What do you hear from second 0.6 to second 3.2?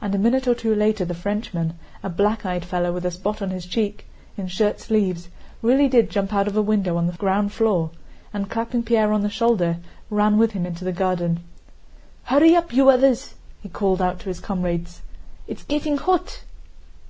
later the Frenchman, a black eyed fellow with a